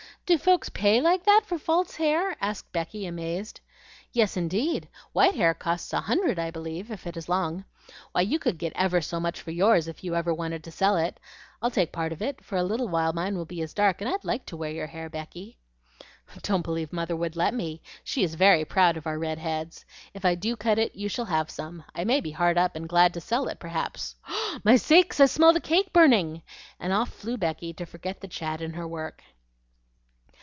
do 0.27 0.37
folks 0.37 0.69
pay 0.69 1.01
like 1.01 1.25
that 1.25 1.41
for 1.45 1.57
false 1.59 1.97
hair?" 1.97 2.37
asked 2.39 2.71
Becky, 2.71 3.05
amazed. 3.05 3.59
"Yes, 4.13 4.37
indeed. 4.37 4.87
White 5.11 5.35
hair 5.35 5.53
costs 5.53 5.91
a 5.91 5.99
hundred, 5.99 6.39
I 6.39 6.51
believe, 6.51 6.89
if 6.89 7.05
it 7.05 7.17
is 7.17 7.27
long. 7.27 7.65
Why, 8.13 8.21
you 8.21 8.39
could 8.39 8.57
get 8.57 8.71
ever 8.77 9.01
so 9.01 9.19
much 9.19 9.41
for 9.41 9.51
yours 9.51 9.89
if 9.89 10.05
you 10.05 10.15
ever 10.15 10.33
wanted 10.33 10.63
to 10.63 10.71
sell 10.71 10.95
it. 10.95 11.19
I'll 11.61 11.69
take 11.69 11.91
part 11.91 12.13
of 12.13 12.21
it, 12.21 12.45
for 12.45 12.55
in 12.55 12.61
a 12.61 12.63
little 12.65 12.87
while 12.87 13.11
mine 13.11 13.35
will 13.35 13.43
be 13.45 13.61
as 13.61 13.73
dark, 13.73 13.99
and 13.99 14.09
I'd 14.09 14.23
like 14.23 14.45
to 14.45 14.55
wear 14.55 14.71
your 14.71 14.87
hair, 14.87 15.09
Becky." 15.09 15.57
"Don't 16.43 16.63
believe 16.63 16.93
Mother 16.93 17.17
would 17.17 17.35
let 17.35 17.53
me. 17.53 17.81
She 18.05 18.23
is 18.23 18.35
very 18.35 18.63
proud 18.63 18.95
of 18.95 19.05
our 19.05 19.19
red 19.19 19.37
heads. 19.37 19.83
If 20.13 20.23
I 20.23 20.29
ever 20.31 20.39
do 20.39 20.55
cut 20.55 20.79
it, 20.79 20.95
you 20.95 21.09
shall 21.09 21.25
have 21.25 21.51
some. 21.51 21.83
I 21.93 22.05
may 22.05 22.21
be 22.21 22.31
hard 22.31 22.57
up 22.57 22.77
and 22.77 22.87
glad 22.87 23.13
to 23.15 23.19
sell 23.19 23.49
it 23.49 23.59
perhaps. 23.59 24.15
My 24.63 24.77
sakes! 24.77 25.19
I 25.19 25.25
smell 25.25 25.51
the 25.51 25.59
cake 25.59 25.91
burning!" 25.91 26.41
and 26.79 26.93
off 26.93 27.09
flew 27.11 27.35
Becky 27.35 27.73
to 27.73 27.85
forget 27.85 28.21
the 28.21 28.29
chat 28.29 28.61
in 28.61 28.71
her 28.75 28.87
work. 28.87 29.21